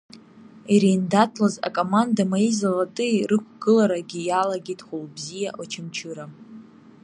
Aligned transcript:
Иреиндаҭлоз 0.73 1.55
акоманда 1.67 2.23
Мои 2.31 2.49
золотые 2.61 3.15
рықәгыларагьы 3.29 4.19
иалагеит 4.25 4.81
Хәылбзиа, 4.87 5.49
Очамчыра! 5.61 6.25